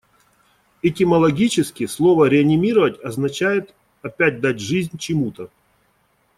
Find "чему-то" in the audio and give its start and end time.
4.97-5.51